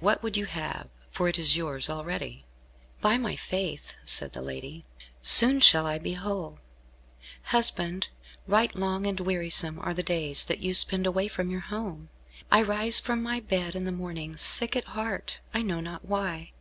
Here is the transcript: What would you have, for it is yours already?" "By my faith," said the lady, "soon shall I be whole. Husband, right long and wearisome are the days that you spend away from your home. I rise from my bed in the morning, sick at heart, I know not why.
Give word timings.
What 0.00 0.22
would 0.22 0.38
you 0.38 0.46
have, 0.46 0.88
for 1.10 1.28
it 1.28 1.38
is 1.38 1.54
yours 1.58 1.90
already?" 1.90 2.46
"By 3.02 3.18
my 3.18 3.36
faith," 3.36 3.92
said 4.06 4.32
the 4.32 4.40
lady, 4.40 4.86
"soon 5.20 5.60
shall 5.60 5.84
I 5.84 5.98
be 5.98 6.14
whole. 6.14 6.60
Husband, 7.52 8.08
right 8.46 8.74
long 8.74 9.06
and 9.06 9.20
wearisome 9.20 9.78
are 9.80 9.92
the 9.92 10.02
days 10.02 10.46
that 10.46 10.60
you 10.60 10.72
spend 10.72 11.06
away 11.06 11.28
from 11.28 11.50
your 11.50 11.60
home. 11.60 12.08
I 12.50 12.62
rise 12.62 13.00
from 13.00 13.22
my 13.22 13.38
bed 13.38 13.74
in 13.76 13.84
the 13.84 13.92
morning, 13.92 14.38
sick 14.38 14.76
at 14.76 14.84
heart, 14.84 15.40
I 15.52 15.60
know 15.60 15.80
not 15.80 16.06
why. 16.06 16.52